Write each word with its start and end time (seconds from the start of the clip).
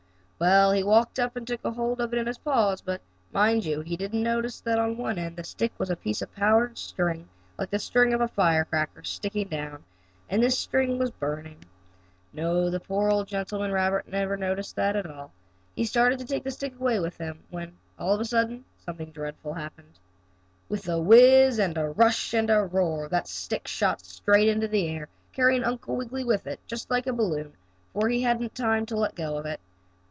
Well, 0.43 0.71
he 0.71 0.81
walked 0.83 1.19
up 1.19 1.35
and 1.35 1.45
took 1.45 1.61
hold 1.61 2.01
of 2.01 2.13
it 2.13 2.17
in 2.17 2.25
his 2.25 2.39
paws, 2.39 2.81
but, 2.81 2.99
mind 3.31 3.63
you, 3.63 3.81
he 3.81 3.95
didn't 3.95 4.23
notice 4.23 4.59
that 4.61 4.79
on 4.79 4.97
one 4.97 5.19
end 5.19 5.27
of 5.27 5.35
the 5.35 5.43
stick 5.43 5.71
was 5.77 5.91
a 5.91 5.95
piece 5.95 6.19
of 6.23 6.33
powder 6.33 6.71
string, 6.73 7.29
like 7.59 7.69
the 7.69 7.77
string 7.77 8.11
of 8.11 8.21
a 8.21 8.27
firecracker, 8.27 9.03
sticking 9.03 9.49
down, 9.49 9.83
and 10.31 10.41
this 10.41 10.57
string 10.57 10.97
was 10.97 11.11
burning. 11.11 11.63
No, 12.33 12.71
the 12.71 12.79
poor 12.79 13.11
old 13.11 13.27
gentleman, 13.27 13.71
rabbit 13.71 14.07
never 14.07 14.35
noticed 14.35 14.75
that 14.77 14.95
at 14.95 15.05
all. 15.05 15.31
He 15.75 15.85
started 15.85 16.17
to 16.17 16.25
take 16.25 16.43
the 16.43 16.49
stick 16.49 16.73
away 16.73 16.99
with 16.99 17.17
him 17.19 17.43
when, 17.51 17.77
all 17.99 18.15
of 18.15 18.19
a 18.19 18.25
sudden, 18.25 18.65
something 18.83 19.11
dreadful 19.11 19.53
happened. 19.53 19.99
With 20.69 20.89
a 20.89 20.99
whizz 20.99 21.59
and 21.59 21.77
a 21.77 21.89
rush 21.89 22.33
and 22.33 22.49
a 22.49 22.63
roar 22.65 23.07
that 23.09 23.27
stick 23.27 23.67
shot 23.67 24.01
into 24.35 24.67
the 24.67 24.87
air, 24.89 25.07
carrying 25.33 25.63
Uncle 25.63 25.95
Wiggily 25.95 26.23
with 26.23 26.47
it, 26.47 26.59
just 26.65 26.89
like 26.89 27.05
a 27.05 27.13
balloon, 27.13 27.53
for 27.93 28.09
he 28.09 28.23
hadn't 28.23 28.55
time 28.55 28.87
to 28.87 28.97
let 28.97 29.13
go 29.13 29.37
of 29.37 29.45
it. 29.45 29.59